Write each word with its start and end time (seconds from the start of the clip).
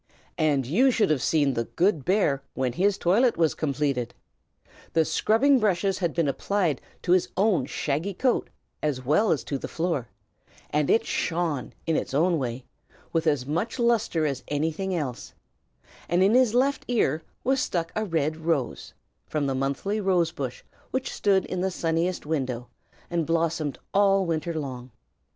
And 0.39 0.65
you 0.65 0.89
should 0.89 1.11
have 1.11 1.21
seen 1.21 1.53
the 1.53 1.65
good 1.65 2.03
bear, 2.03 2.41
when 2.55 2.73
his 2.73 2.97
toilet 2.97 3.37
was 3.37 3.53
completed! 3.53 4.15
The 4.93 5.05
scrubbing 5.05 5.59
brushes 5.59 5.99
had 5.99 6.15
been 6.15 6.27
applied 6.27 6.81
to 7.03 7.11
his 7.11 7.29
own 7.37 7.67
shaggy 7.67 8.15
coat 8.15 8.49
as 8.81 9.05
well 9.05 9.31
as 9.31 9.43
to 9.43 9.59
the 9.59 9.67
floor, 9.67 10.09
and 10.71 10.89
it 10.89 11.05
shone, 11.05 11.73
in 11.85 11.95
its 11.95 12.15
own 12.15 12.39
way, 12.39 12.65
with 13.13 13.27
as 13.27 13.45
much 13.45 13.77
lustre 13.77 14.25
as 14.25 14.43
anything 14.47 14.95
else; 14.95 15.35
and 16.09 16.23
in 16.23 16.33
his 16.33 16.55
left 16.55 16.83
ear 16.87 17.21
was 17.43 17.61
stuck 17.61 17.91
a 17.95 18.03
red 18.03 18.37
rose, 18.37 18.95
from 19.27 19.45
the 19.45 19.53
monthly 19.53 20.01
rose 20.01 20.31
bush 20.31 20.63
which 20.89 21.13
stood 21.13 21.45
in 21.45 21.61
the 21.61 21.69
sunniest 21.69 22.25
window 22.25 22.69
and 23.11 23.27
blossomed 23.27 23.77
all 23.93 24.25
winter 24.25 24.55
long. 24.55 24.89